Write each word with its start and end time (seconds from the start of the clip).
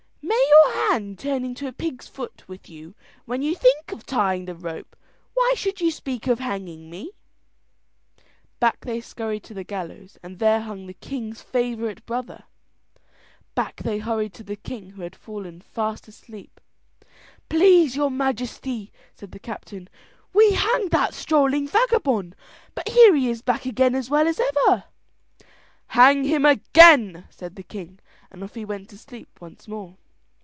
"May 0.23 0.87
your 0.97 0.99
hand 0.99 1.19
turn 1.19 1.45
into 1.45 1.67
a 1.67 1.71
pig's 1.73 2.07
foot 2.07 2.45
with 2.47 2.69
you 2.69 2.95
when 3.23 3.41
you 3.41 3.55
think 3.55 3.93
of 3.93 4.05
tying 4.05 4.43
the 4.43 4.53
rope; 4.55 4.95
why 5.33 5.53
should 5.55 5.79
you 5.79 5.89
speak 5.89 6.27
of 6.27 6.39
hanging 6.39 6.89
me?" 6.89 7.11
Back 8.59 8.81
they 8.81 8.99
scurried 8.99 9.43
to 9.45 9.53
the 9.53 9.63
gallows, 9.63 10.17
and 10.21 10.39
there 10.39 10.61
hung 10.61 10.85
the 10.87 10.93
king's 10.93 11.41
favourite 11.41 12.05
brother. 12.05 12.43
Back 13.55 13.77
they 13.83 13.99
hurried 13.99 14.33
to 14.33 14.43
the 14.43 14.57
king 14.57 14.91
who 14.91 15.01
had 15.01 15.15
fallen 15.15 15.61
fast 15.61 16.09
asleep. 16.09 16.59
"Please 17.47 17.95
your 17.95 18.11
Majesty," 18.11 18.91
said 19.15 19.31
the 19.31 19.39
captain, 19.39 19.87
"we 20.33 20.51
hanged 20.51 20.91
that 20.91 21.13
strolling 21.13 21.67
vagabond, 21.69 22.35
but 22.75 22.89
here 22.89 23.15
he 23.15 23.29
is 23.29 23.41
back 23.41 23.65
again 23.65 23.95
as 23.95 24.09
well 24.09 24.27
as 24.27 24.39
ever." 24.41 24.83
"Hang 25.87 26.25
him 26.25 26.43
again," 26.45 27.25
said 27.29 27.55
the 27.55 27.63
king, 27.63 27.99
and 28.29 28.43
off 28.43 28.55
he 28.55 28.65
went 28.65 28.89
to 28.89 28.97
sleep 28.97 29.39
once 29.39 29.69
more. 29.69 29.95